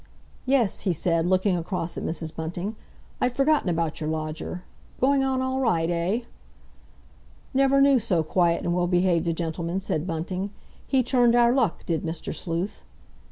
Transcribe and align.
"Yes," 0.47 0.81
he 0.81 0.93
said, 0.93 1.27
looking 1.27 1.55
across 1.55 1.95
at 1.95 2.03
Mrs. 2.03 2.35
Bunting, 2.35 2.75
"I'd 3.21 3.35
forgotten 3.35 3.69
about 3.69 4.01
your 4.01 4.09
lodger. 4.09 4.63
Going 4.99 5.23
on 5.23 5.43
all 5.43 5.59
right, 5.59 5.87
eh?" 5.91 6.21
"Never 7.53 7.79
knew 7.79 7.99
so 7.99 8.23
quiet 8.23 8.63
and 8.65 8.73
well 8.73 8.87
behaved 8.87 9.27
a 9.27 9.33
gentleman," 9.33 9.79
said 9.79 10.07
Bunting. 10.07 10.49
"He 10.87 11.03
turned 11.03 11.35
our 11.35 11.53
luck, 11.53 11.85
did 11.85 12.01
Mr. 12.01 12.33
Sleuth." 12.33 12.81